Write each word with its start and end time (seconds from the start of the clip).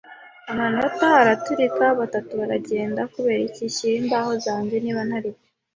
“Amanota!” 0.51 1.05
araturika. 1.23 1.85
“Batatu 1.99 2.31
baragenda! 2.39 3.01
Kuberiki, 3.13 3.61
shyira 3.75 3.97
imbaho 4.01 4.31
zanjye, 4.45 4.75
niba 4.79 5.01
ntaribyo 5.07 5.43